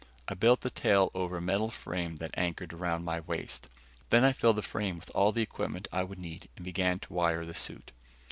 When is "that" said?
2.15-2.33